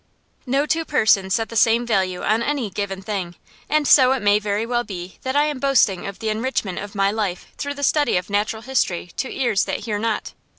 No 0.47 0.65
two 0.65 0.83
persons 0.83 1.35
set 1.35 1.49
the 1.49 1.55
same 1.55 1.85
value 1.85 2.23
on 2.23 2.41
any 2.41 2.71
given 2.71 3.03
thing, 3.03 3.35
and 3.69 3.87
so 3.87 4.13
it 4.13 4.23
may 4.23 4.39
very 4.39 4.65
well 4.65 4.83
be 4.83 5.19
that 5.21 5.35
I 5.35 5.43
am 5.45 5.59
boasting 5.59 6.07
of 6.07 6.17
the 6.17 6.29
enrichment 6.29 6.79
of 6.79 6.95
my 6.95 7.11
life 7.11 7.45
through 7.59 7.75
the 7.75 7.83
study 7.83 8.17
of 8.17 8.27
natural 8.27 8.63
history 8.63 9.11
to 9.17 9.29
ears 9.31 9.65
that 9.65 9.81
hear 9.81 9.99
not. 9.99 10.33